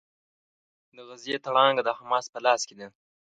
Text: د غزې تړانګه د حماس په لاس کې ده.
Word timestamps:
د 0.95 0.97
غزې 1.07 1.35
تړانګه 1.45 1.83
د 1.85 1.89
حماس 1.97 2.25
په 2.33 2.39
لاس 2.45 2.61
کې 2.67 2.75
ده. 2.79 2.87